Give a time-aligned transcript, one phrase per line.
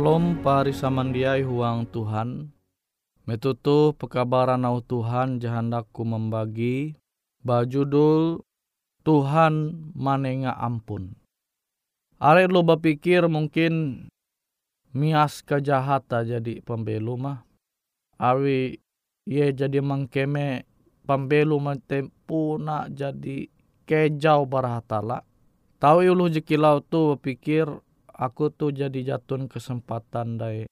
[0.00, 2.48] Shalom pari samandiai huang Tuhan.
[3.28, 6.96] Metutu pekabaran au Tuhan jahandaku membagi
[7.44, 8.40] bajudul
[9.04, 11.20] Tuhan manenga ampun.
[12.16, 14.08] Are lo berpikir mungkin
[14.96, 17.44] mias kejahata jadi pembelu mah.
[18.16, 18.80] Awi
[19.28, 20.64] ye jadi mengkeme
[21.04, 23.52] pembelu tempu nak jadi
[23.84, 25.28] kejau barahatala.
[25.76, 27.68] Tahu ulu jekilau tu berpikir
[28.20, 30.68] aku tuh jadi jatun kesempatan dai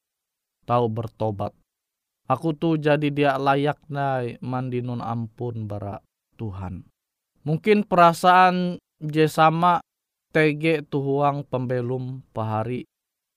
[0.69, 1.57] tahu bertobat.
[2.29, 6.05] Aku tuh jadi dia layak dai mandi nun ampun bara
[6.37, 6.85] Tuhan.
[7.49, 9.81] Mungkin perasaan je sama
[10.37, 12.85] TG tuhuang pembelum pahari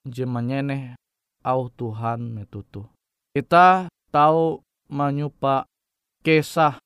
[0.04, 1.00] je menyeneh
[1.48, 2.92] au Tuhan metutu.
[3.32, 4.60] Kita tahu
[4.92, 5.64] menyupa
[6.20, 6.84] kisah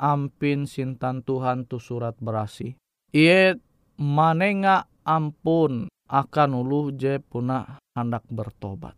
[0.00, 2.72] ampin sintan Tuhan tu surat berasi.
[3.12, 3.60] Iye
[4.00, 8.96] manenga ampun akan ulu je puna hendak bertobat.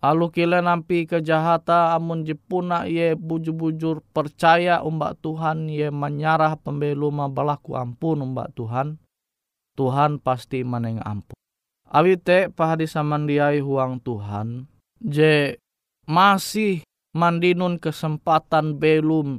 [0.00, 7.12] Alu kila nampi kejahata amun je puna ye bujur-bujur percaya umbak Tuhan ye menyarah pembelu
[7.30, 8.96] balaku ampun umbak Tuhan.
[9.76, 11.36] Tuhan pasti meneng ampun.
[11.84, 14.64] Awite pahadi samandiai huang Tuhan.
[15.04, 15.60] Je
[16.08, 16.80] masih
[17.12, 19.36] mandinun kesempatan belum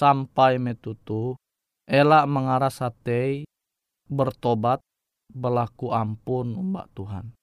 [0.00, 1.36] sampai metutu.
[1.84, 3.44] Elak mengarah satei
[4.08, 4.80] bertobat
[5.32, 7.34] berlaku ampun umbak Tuhan.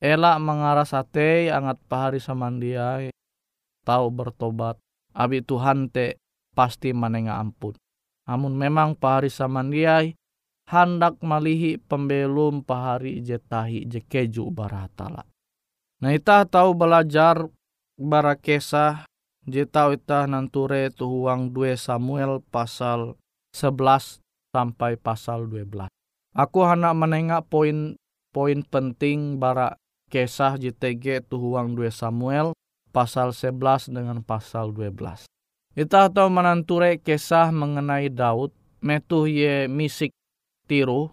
[0.00, 3.12] Elak mengarah sate angat pahari samandiai
[3.84, 4.80] tahu bertobat.
[5.10, 6.16] Abi Tuhan te
[6.54, 7.76] pasti menengah ampun.
[8.30, 10.14] Namun memang pahari samandiai
[10.70, 15.26] hendak malihi pembelum pahari jetahi jekeju baratala.
[16.00, 17.50] Nah ita tahu belajar
[17.98, 19.04] bara kesah
[19.44, 23.18] jetau ita nanture tuhuang 2 Samuel pasal
[23.52, 24.22] 11
[24.54, 25.90] sampai pasal 12.
[26.30, 29.74] Aku hendak menengah poin-poin penting bara
[30.14, 32.54] kisah JTG tuhuang 2 Samuel
[32.94, 35.26] pasal 11 dengan pasal 12.
[35.74, 40.14] Kita tahu menanture kisah mengenai Daud, metuh ye misik
[40.70, 41.10] tiru,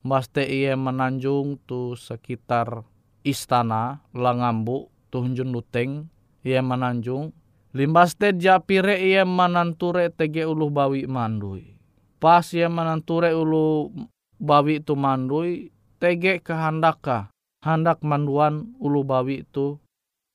[0.00, 2.88] baste ia menanjung tu sekitar
[3.20, 6.08] istana langambu tuhunjun luteng
[6.40, 7.36] ia menanjung
[7.76, 11.76] limbaste japire ia menanture tege ulu bawi mandui
[12.16, 13.92] pas ia menanture ulu
[14.40, 15.68] bawi itu mandui
[16.00, 17.28] tege kehandaka
[17.60, 19.76] hendak manduan ulu bawi itu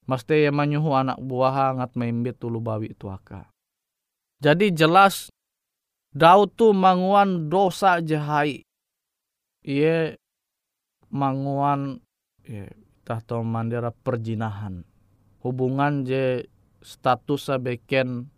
[0.06, 3.50] mesti ya menyuhu anak buah hangat memimbit ulu bawi itu aka.
[4.38, 5.34] Jadi jelas
[6.16, 8.64] Daud tu manguan dosa jahai.
[9.66, 10.16] Ia
[11.10, 12.00] manguan
[12.46, 12.70] ya,
[13.04, 14.86] tahto mandira perjinahan.
[15.42, 16.46] Hubungan je
[16.86, 18.30] status beken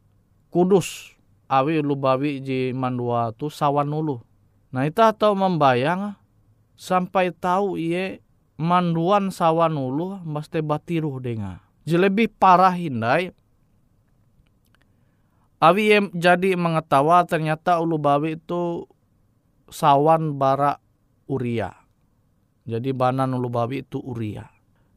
[0.50, 1.14] kudus
[1.52, 4.24] awi ulu bawi ji mandua tu sawan ulu.
[4.78, 6.14] Nah itu atau membayang
[6.78, 8.22] sampai tahu ia
[8.62, 11.66] manduan sawan ulu mesti batiruh denga.
[11.90, 13.34] Jadi parah hindai.
[15.58, 18.86] Awi jadi mengetawa ternyata ulu bawi itu
[19.74, 20.78] sawan bara
[21.26, 21.74] uria.
[22.70, 24.46] Jadi banan ulu bawi itu uria.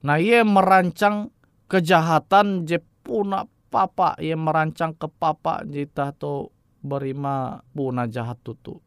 [0.05, 1.33] Nah ia merancang
[1.73, 6.53] kejahatan je puna papa ia merancang ke papa jita to
[6.85, 8.85] berima puna jahat tutu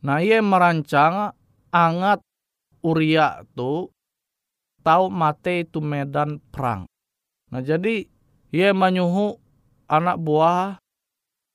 [0.00, 1.36] Nah ia merancang
[1.68, 2.24] angat
[2.80, 3.92] Uria tu
[4.80, 6.88] tahu mate itu medan perang.
[7.52, 8.08] Nah jadi
[8.48, 9.36] ia menyuhu
[9.84, 10.80] anak buah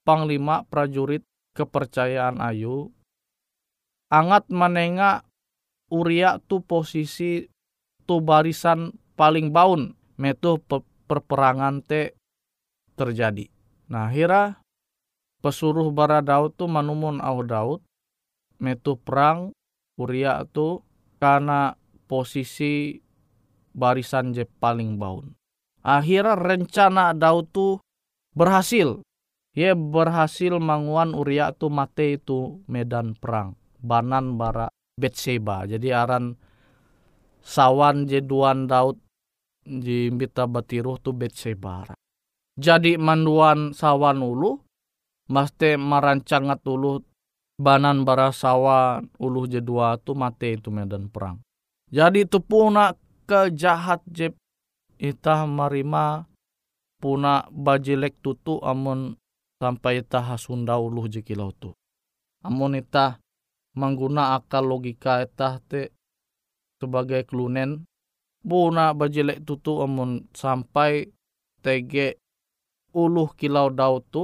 [0.05, 1.25] panglima prajurit
[1.57, 2.93] kepercayaan Ayu
[4.13, 5.25] angat menengah
[5.89, 7.49] Uria tu posisi
[8.05, 10.61] tu barisan paling baun metu
[11.09, 12.13] perperangan te
[12.93, 13.49] terjadi.
[13.89, 14.61] Nah hira
[15.41, 17.81] pesuruh bara Daud tu manumun au Daud
[18.59, 19.51] metu perang
[19.95, 20.83] Uria itu
[21.23, 22.99] karena posisi
[23.71, 25.35] barisan je paling baun.
[25.85, 27.67] Akhirnya rencana Daud tu
[28.35, 28.99] berhasil.
[29.55, 33.55] Ia berhasil manguan Uria tu mate itu medan perang.
[33.79, 34.67] Banan bara
[34.99, 35.63] Betseba.
[35.63, 36.35] Jadi aran
[37.39, 38.99] sawan je duan Daud
[39.63, 41.87] di mbita batiruh tu Betseba.
[42.55, 44.63] Jadi manduan sawan ulu,
[45.27, 47.03] maste marancangat ulu
[47.55, 51.39] banan barasawa uluh jedua tu mate itu medan perang.
[51.91, 52.93] Jadi itu puna
[53.25, 54.35] kejahat jeb
[54.99, 56.27] itah marima
[56.99, 59.15] puna bajilek tutu amun
[59.59, 61.71] sampai itah hasunda uluh jekilau tu.
[62.43, 63.17] Amun itah
[63.75, 65.91] mengguna akal logika itah te
[66.79, 67.87] sebagai kelunen
[68.43, 71.09] puna bajilek tutu amun sampai
[71.63, 72.19] tege
[72.91, 74.23] uluh kilau daud tu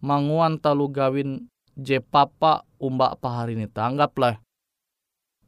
[0.00, 1.46] manguan talu gawin
[1.80, 3.88] je papa umba pahari nita.
[3.88, 4.36] Anggaplah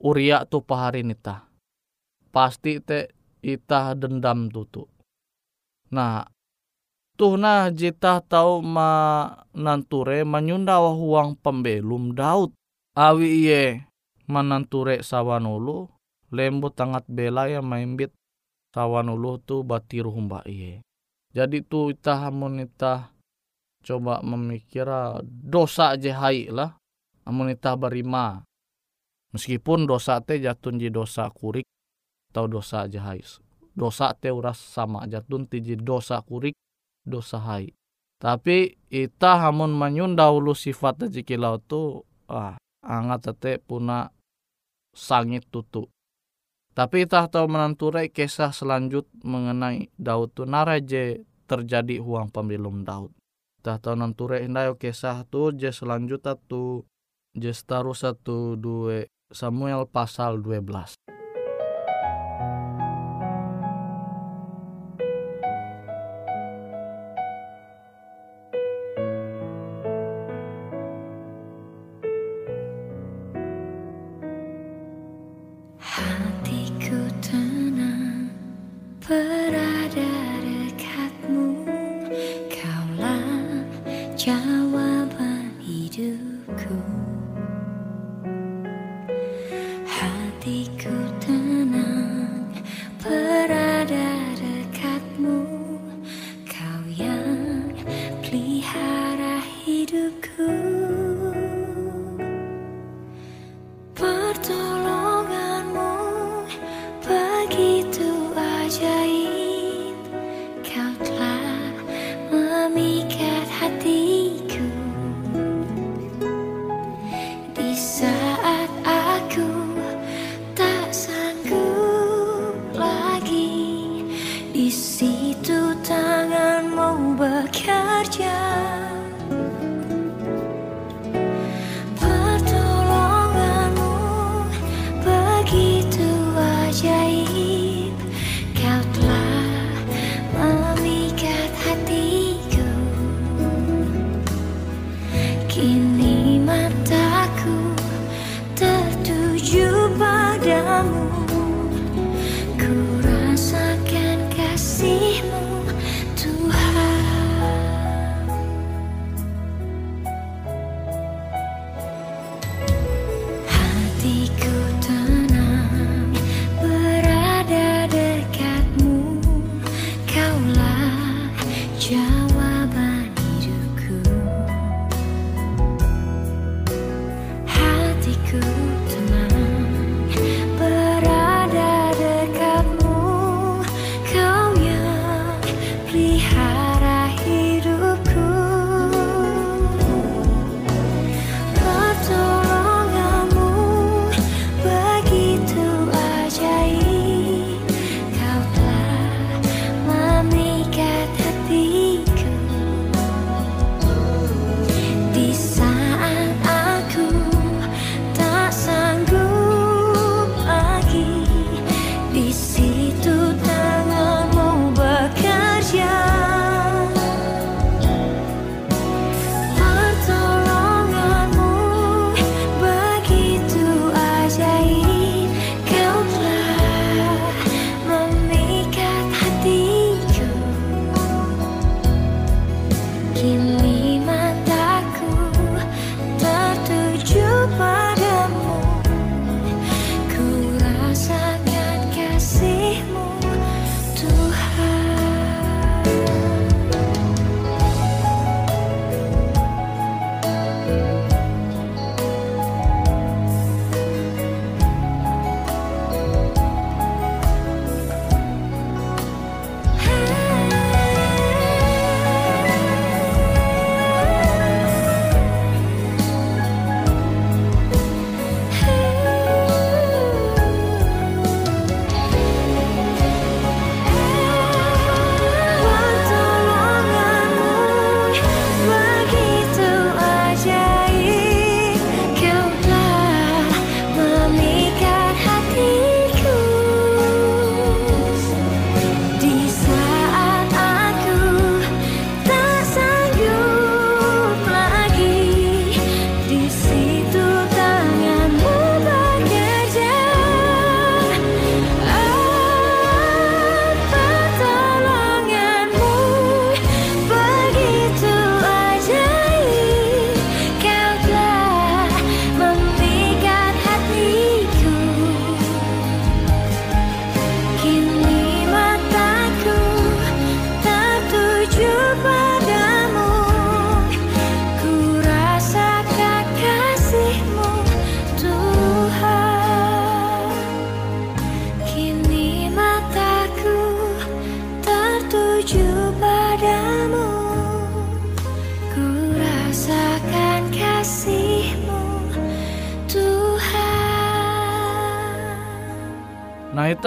[0.00, 1.46] uria tu pahari nita.
[2.32, 3.12] Pasti te
[3.44, 4.88] itah dendam tutu.
[5.92, 6.24] Nah,
[7.20, 12.56] tuh nah jita tahu ma nanture menyunda huang pembelum Daud.
[12.92, 13.88] Awi iye
[14.28, 15.88] mananture sawanulu
[16.32, 18.12] lembu tangat bela ya maimbit
[18.72, 20.80] sawanulu tu batiru humba iye.
[21.32, 22.60] Jadi tu itah hamun
[23.82, 26.78] coba memikira dosa aja hai lah.
[27.26, 28.42] Amun itah berima.
[29.34, 31.66] Meskipun dosa teh jatun ji dosa kurik
[32.32, 33.22] atau dosa aja hai.
[33.72, 36.54] Dosa teh uras sama jatun tiji dosa kurik
[37.06, 37.70] dosa hai.
[38.22, 44.10] Tapi ita hamun menyunda ulu sifat jikilau tu ah, angat tete puna
[44.94, 45.90] sangit tutu.
[46.72, 53.12] Tapi ita tahu menanturai kisah selanjut mengenai Daud tu naraje terjadi huang pemilum Daud.
[53.62, 56.82] Ita tahu nanturai indayo kisah tu je selanjutnya tu
[57.38, 61.21] je taruh satu dua Samuel pasal 12.
[90.44, 90.91] 的歌。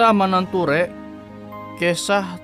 [0.06, 0.86] Itu menenture
[1.82, 2.38] kisah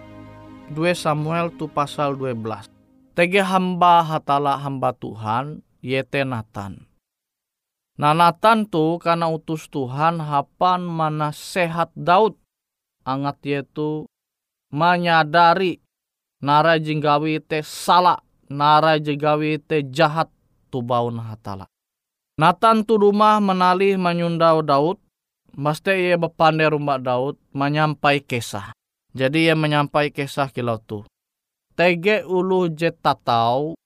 [0.75, 2.66] 2 Samuel tu pasal 12.
[3.14, 6.90] Tege hamba hatala hamba Tuhan yete Nathan.
[8.02, 12.35] Nah Nathan tu karena utus Tuhan hapan mana sehat Daud.
[13.07, 14.11] Angat yaitu
[14.75, 15.78] menyadari
[16.42, 18.19] nara jinggawi te salah,
[18.50, 20.26] nara jinggawi te jahat
[20.66, 21.71] tu baun hatala.
[22.35, 24.99] Nathan tu rumah menalih menyundau Daud
[25.52, 28.73] Mesti ia berpandai rumah Daud menyampai kisah.
[29.12, 31.04] Jadi ia menyampai kisah kilau tu.
[31.76, 33.76] Tege ulu jet tatau.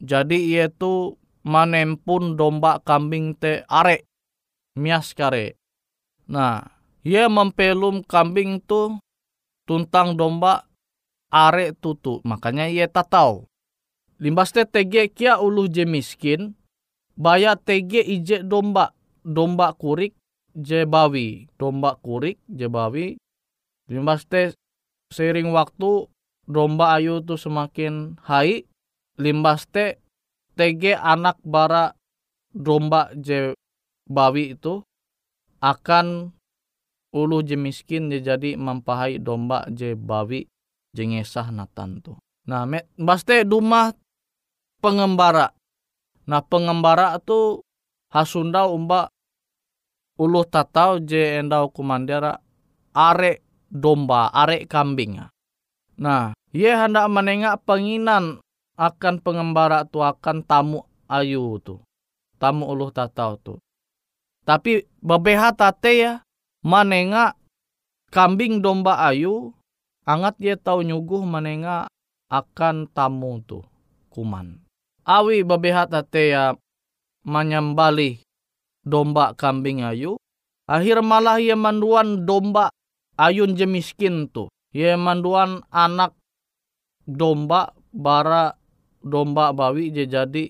[0.00, 4.08] Jadi ia tu menempun domba kambing te are.
[4.80, 5.60] Mias kare.
[6.32, 6.64] Nah,
[7.04, 8.96] ia mempelum kambing tu
[9.68, 10.64] tuntang domba
[11.28, 12.24] are tutu.
[12.24, 13.44] Makanya ia tatau.
[14.16, 16.56] Limbas te tege kia ulu je miskin.
[17.20, 18.96] Baya tege ije domba.
[19.22, 20.16] Domba kurik
[20.56, 23.16] jebawi domba kurik jebawi
[23.88, 24.52] limbas teh
[25.12, 26.08] seiring waktu
[26.48, 28.64] domba ayu tuh semakin hai
[29.20, 30.00] limbas teh
[30.56, 31.96] tege anak bara
[32.52, 33.56] domba je
[34.08, 34.84] bawi itu
[35.62, 36.34] akan
[37.12, 40.48] ulu je miskin je jadi mempahai domba je bawi
[40.92, 42.16] jengesah natan tuh.
[42.44, 42.66] Nah,
[42.98, 43.94] baste dumah
[44.82, 45.54] pengembara.
[46.28, 47.62] Nah, pengembara tuh
[48.12, 49.08] hasunda umba
[50.22, 52.38] ulu tatau je endau kumandera
[52.94, 55.18] are domba, are kambing.
[55.98, 58.38] Nah, ye hendak menengak penginan
[58.78, 61.82] akan pengembara tu akan tamu ayu tu.
[62.38, 63.54] Tamu ulu tatau tu.
[64.46, 66.12] Tapi bebeha tate ya
[66.62, 67.38] menengak
[68.10, 69.54] kambing domba ayu
[70.06, 71.86] angat ye tau nyuguh menengak
[72.30, 73.62] akan tamu tu
[74.10, 74.58] kuman.
[75.06, 76.54] Awi bebeha tate ya
[77.22, 78.22] menyembali
[78.82, 80.18] domba kambing ayu.
[80.66, 82.70] Akhir malah ia manduan domba
[83.18, 84.46] ayun je miskin tu.
[84.72, 86.14] Ia manduan anak
[87.04, 88.54] domba bara
[89.02, 90.48] domba bawi je jadi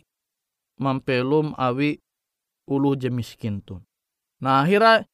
[0.78, 1.98] mampelum awi
[2.68, 3.80] ulu je miskin tu.
[4.42, 5.08] Nah akhirnya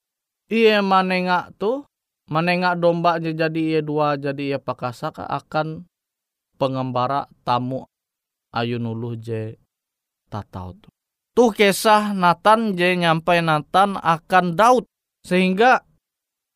[0.50, 1.84] ia manengak tu
[2.28, 5.88] manengak domba je jadi ia dua jadi ia pakasaka akan
[6.60, 7.86] pengembara tamu
[8.52, 9.56] ayun ulu je
[10.28, 10.90] tatau tu.
[11.38, 14.90] Tuh kisah Nathan je nyampai Nathan akan Daud.
[15.22, 15.86] Sehingga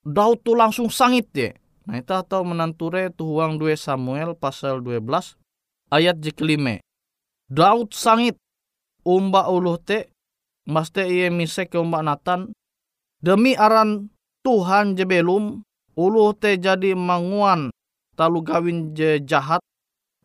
[0.03, 1.55] Daud tuh langsung sangit ya.
[1.87, 5.39] Nah itu atau menanture uang 2 Samuel pasal 12
[5.87, 6.83] ayat kelima.
[7.47, 8.35] Daud sangit
[9.07, 10.11] umba uluh te
[10.67, 12.51] maste iye misek ke umba Nathan
[13.23, 14.11] demi aran
[14.43, 15.63] Tuhan je belum
[15.95, 17.71] uluh te jadi manguan
[18.19, 19.63] talu gawin je jahat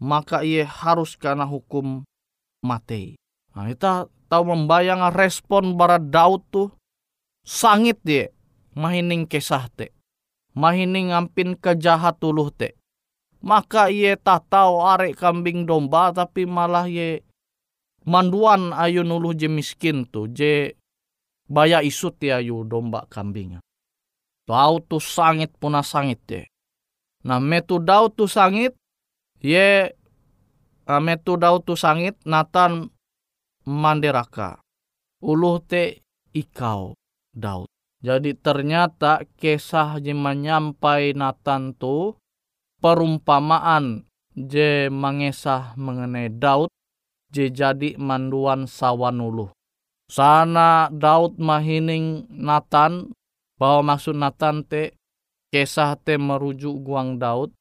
[0.02, 2.02] maka ia harus kena hukum
[2.65, 3.22] mati.
[3.54, 3.86] Nah, itu
[4.28, 6.70] tahu membayang respon bara Daud tuh
[7.48, 8.30] sangit dia
[8.78, 9.96] mahining kesah te
[10.58, 12.74] mahining ngampin kejahat tuluh te.
[13.38, 17.22] Maka ia tak tahu arek kambing domba tapi malah ye
[18.10, 20.74] manduan ayu nuluh je miskin tu je
[21.46, 23.62] baya isut ya ayu domba kambing.
[24.50, 26.50] Daud tu sangit puna sangit te
[27.22, 28.74] nah metu Daud tu sangit
[29.38, 29.94] ye
[30.90, 32.90] metu Daud tu sangit Nathan
[33.68, 34.64] manderaka.
[35.20, 36.96] Uluh te ikau
[37.36, 37.68] Daud.
[38.00, 42.16] Jadi ternyata kisah je menyampai Nathan tu
[42.80, 44.06] perumpamaan
[44.38, 46.70] je mengesah mengenai Daud
[47.34, 49.52] je jadi manduan sawan uluh.
[50.08, 53.12] Sana Daud mahining Nathan
[53.60, 54.96] bahwa maksud Nathan te
[55.52, 57.52] kisah te merujuk guang Daud.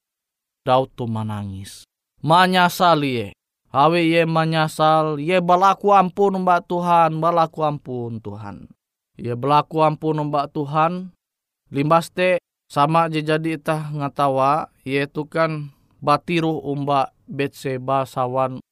[0.62, 1.88] Daud tu menangis.
[2.22, 3.28] Manyasali ye
[3.74, 8.70] Hawe ye menyasal, ye balaku ampun mbak Tuhan, balaku ampun Tuhan.
[9.18, 11.10] Ye balaku ampun mbak Tuhan,
[11.74, 12.38] limbas te
[12.70, 18.62] sama je jadi itah ngatawa, ye tu kan batiru umba Betseba sawan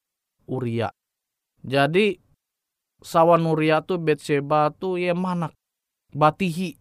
[0.46, 0.94] Uria.
[1.66, 2.22] Jadi
[3.02, 5.50] sawan Uria tu Betseba tu ye manak
[6.14, 6.78] batihi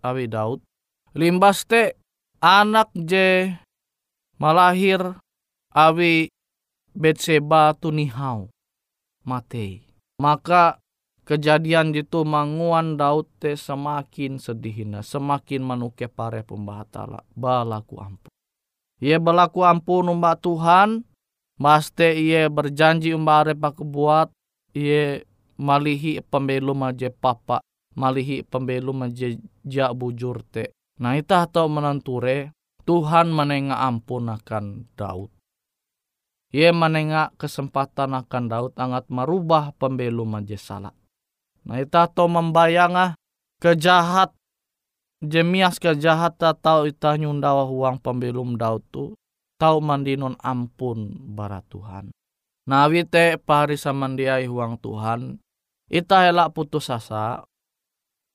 [0.00, 0.64] awi Daud.
[1.14, 1.94] Limbas te
[2.40, 3.52] anak je
[4.40, 5.20] malahir
[5.70, 6.33] awi
[6.94, 8.54] Betseba tunihau
[9.26, 9.82] mate.
[10.22, 10.78] Maka
[11.26, 18.30] kejadian itu manguan Daud te semakin sedihina, semakin manuke pare pembahatala, balaku ampun.
[19.02, 21.02] Ia balaku ampun umba Tuhan,
[21.58, 24.30] maste ia berjanji umba pak buat,
[24.70, 25.26] ia
[25.58, 27.58] malihi pembelum aja papa,
[27.98, 29.34] malihi pembelum aja
[29.66, 30.70] jak bujur te.
[31.02, 32.54] Nah itu atau menanture,
[32.86, 35.33] Tuhan menengah ampun akan Daud.
[36.54, 40.94] Ia menengak kesempatan akan Daud angat merubah pembelu majesala.
[41.66, 43.18] Nah itu atau membayangah
[43.58, 44.30] kejahat
[45.18, 49.16] jemias jahat tahu ita nyundawa huang pembelum daud tu
[49.58, 52.12] tau mandinon ampun bara Tuhan.
[52.64, 53.40] Nah wite
[53.76, 55.40] samandiai huang Tuhan,
[55.92, 57.44] ita elak putus asa,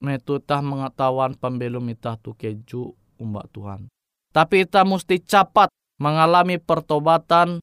[0.01, 3.89] metu itah mengetahuan pembelum itah tu keju umbak Tuhan.
[4.29, 7.57] Tapi ita mesti cepat mengalami pertobatan,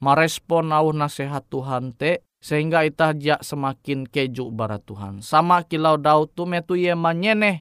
[0.00, 5.20] merespon au nasihat Tuhan te, sehingga ita jak semakin keju bara Tuhan.
[5.20, 7.60] Sama kilau Daud tu metu ye manyeneh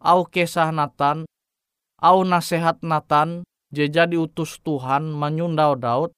[0.00, 1.28] au kesah Nathan,
[2.00, 6.10] au nasihat Nathan, je jadi utus Tuhan menyundau Daud.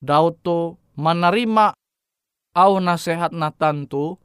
[0.00, 1.76] Daud tu menerima
[2.56, 4.16] au nasihat Nathan tu,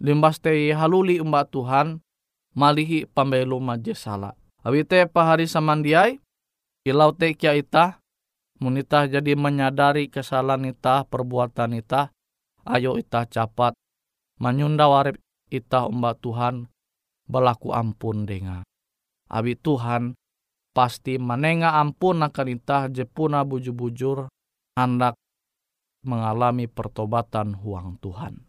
[0.00, 2.00] limbas te haluli umba Tuhan,
[2.56, 4.32] malihi pambelu maje salah.
[4.64, 6.16] Awite pahari samandiai,
[6.88, 8.00] ilau te kia ita,
[8.62, 12.14] munita jadi menyadari kesalahan ita, perbuatan ita,
[12.68, 13.74] ayo ita capat,
[14.38, 15.18] menyunda warip
[15.50, 16.70] ita umba Tuhan,
[17.26, 18.62] berlaku ampun denga.
[19.30, 20.14] Abi Tuhan
[20.74, 24.26] pasti menenga ampun akan itah jepuna bujur-bujur
[24.74, 25.14] hendak
[26.04, 28.44] mengalami pertobatan huang Tuhan.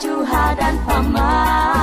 [0.00, 1.79] juha dan paman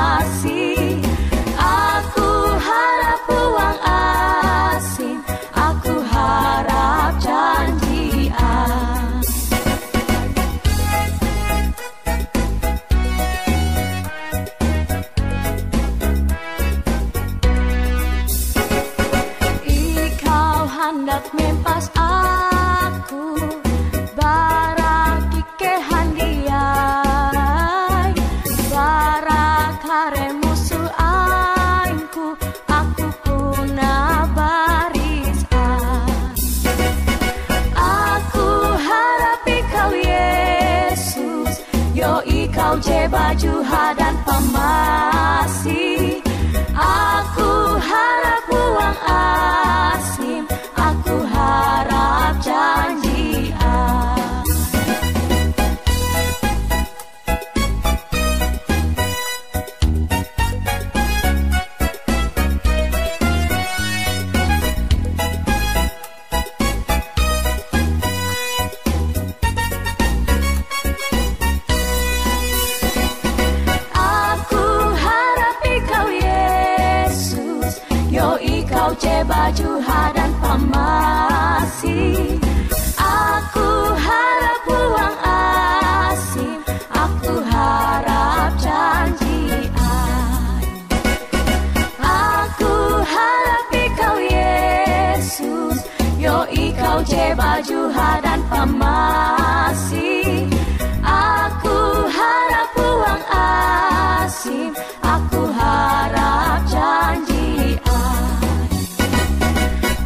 [105.04, 107.76] Aku harap janji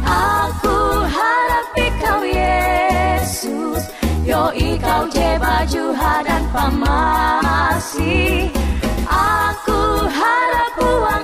[0.02, 1.66] Aku harap
[2.02, 3.86] kau Yesus.
[4.26, 5.84] Yoi kau je baju
[6.26, 8.50] dan pamasi.
[9.06, 11.21] Aku harap uang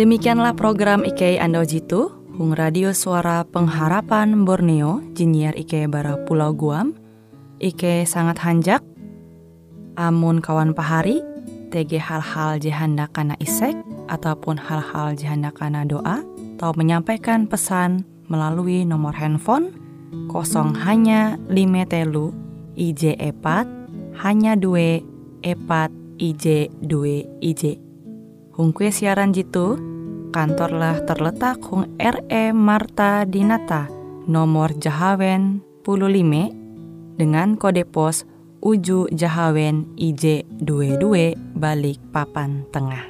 [0.00, 6.96] Demikianlah program IKEI Ando Jitu, Hung Radio Suara Pengharapan Borneo, Jinier IKEI Bara Pulau Guam,
[7.60, 8.89] IKEI Sangat Hanjak,
[10.00, 11.20] amun kawan pahari,
[11.68, 13.76] TG hal-hal jihanda kana isek,
[14.08, 16.24] ataupun hal-hal jihanda kana doa,
[16.56, 19.76] atau menyampaikan pesan melalui nomor handphone
[20.32, 22.34] kosong hanya lima telu
[22.74, 23.66] IJ epat
[24.22, 25.02] hanya dua
[25.42, 27.78] epat IJ dua IJ.
[28.54, 29.80] Hung kue siaran jitu,
[30.36, 33.88] kantorlah terletak Hung RE Marta Dinata,
[34.28, 38.28] nomor Jahawen 15 dengan kode pos
[38.60, 43.08] Uju Jahawen IJ22 balik papan tengah.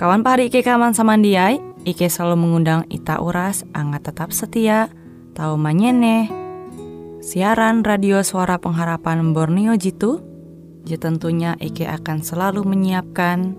[0.00, 4.88] Kawan pari Ike kaman samandiai, Ike selalu mengundang Ita Uras, angga tetap setia,
[5.36, 6.32] tahu manyene,
[7.20, 10.24] siaran radio suara pengharapan Borneo Jitu,
[10.88, 13.52] je tentunya Ike akan selalu menyiapkan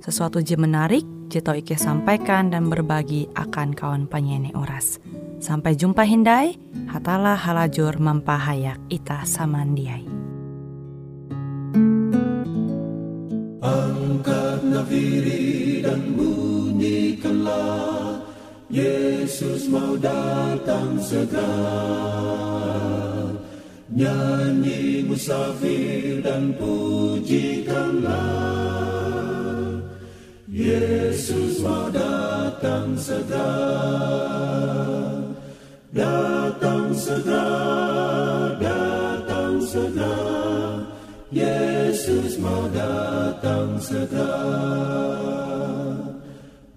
[0.00, 4.96] sesuatu je menarik, je tau Ike sampaikan dan berbagi akan kawan penyanyi oras.
[5.40, 6.52] Sampai jumpa Hindai,
[6.92, 10.04] hatalah halajur mempahayak ita samandiai.
[13.64, 18.20] Angkat nafiri dan bunyikanlah
[18.68, 22.20] Yesus mau datang segera.
[23.90, 28.14] Nyanyi musafir dan pujikanlah
[30.46, 33.50] Yesus mau datang segera,
[35.90, 37.50] datang segera,
[38.58, 40.16] datang segera.
[41.30, 44.34] Yesus mau datang segera.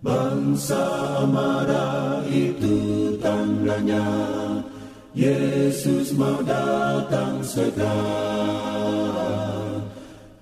[0.03, 0.85] Bangsa
[1.25, 4.03] marah itu tandanya,
[5.15, 8.03] Yesus mau datang segera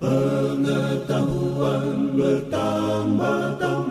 [0.01, 3.90] pengetahuan bertambah-tambah.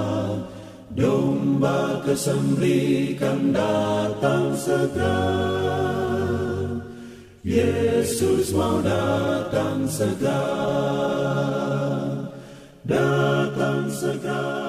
[0.91, 5.23] Domba kesembelikan datang segera.
[7.47, 10.43] Yesus mau datang segera.
[12.83, 14.60] Datang segera